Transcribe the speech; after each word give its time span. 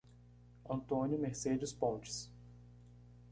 Antônio 0.67 1.15
Mercedes 1.19 1.71
Pontes 1.71 2.27